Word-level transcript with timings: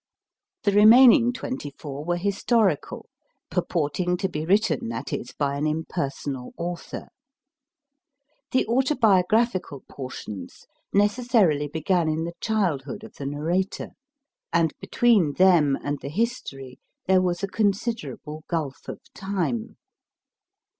The 0.63 0.71
remaining 0.71 1.31
twenty 1.31 1.69
four 1.77 2.03
were 2.03 2.17
historical, 2.17 3.07
purporting 3.51 4.17
to 4.17 4.27
be 4.27 4.47
written, 4.47 4.87
that 4.89 5.13
is, 5.13 5.31
by 5.31 5.55
an 5.57 5.67
impersonal 5.67 6.55
author. 6.57 7.09
The 8.49 8.65
autobio 8.67 9.21
graphical 9.29 9.81
portions 9.87 10.65
necessarily 10.91 11.67
began 11.67 12.09
in 12.09 12.23
the 12.23 12.33
childhood 12.41 13.03
of 13.03 13.13
the 13.13 13.25
198 13.25 13.29
MY 13.29 13.61
FIRST 13.61 13.77
BOOK 13.77 13.79
narrator, 13.83 13.95
and 14.51 14.73
between 14.79 15.33
them 15.33 15.77
and 15.83 15.99
the 16.01 16.09
History 16.09 16.79
there 17.05 17.21
was 17.21 17.43
a 17.43 17.47
considerable 17.47 18.43
gulf 18.47 18.87
of 18.89 18.97
time. 19.13 19.77